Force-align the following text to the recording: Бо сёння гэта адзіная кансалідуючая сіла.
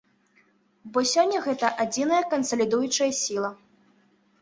Бо 0.95 1.03
сёння 1.11 1.43
гэта 1.49 1.71
адзіная 1.87 2.25
кансалідуючая 2.35 3.11
сіла. 3.23 3.57